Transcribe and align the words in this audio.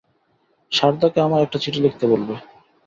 সারদাকে 0.71 1.19
আমায় 1.21 1.43
একটা 1.43 1.57
চিঠি 1.63 1.79
লিখতে 1.81 2.05
বলবে। 2.07 2.33